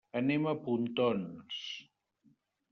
[0.19, 1.61] Anem a Pontons.